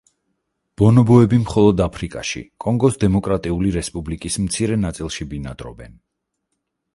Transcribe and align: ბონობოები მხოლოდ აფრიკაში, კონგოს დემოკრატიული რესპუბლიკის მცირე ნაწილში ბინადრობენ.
ბონობოები 0.81 1.37
მხოლოდ 1.41 1.83
აფრიკაში, 1.85 2.41
კონგოს 2.65 2.97
დემოკრატიული 3.03 3.75
რესპუბლიკის 3.77 4.39
მცირე 4.47 4.79
ნაწილში 4.87 5.29
ბინადრობენ. 5.35 5.95